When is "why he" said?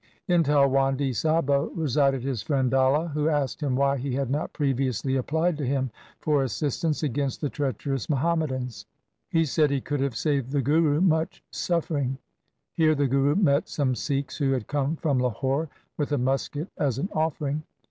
3.75-4.15